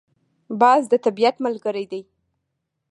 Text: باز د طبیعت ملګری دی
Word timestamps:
باز 0.61 0.83
د 0.91 0.93
طبیعت 1.05 1.35
ملګری 1.45 1.85
دی 1.91 2.01